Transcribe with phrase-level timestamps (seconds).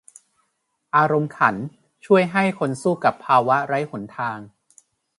[0.95, 1.55] อารมณ์ขัน
[2.05, 4.37] ช่วยให้คนสู้กับภาวะไร้หนทาง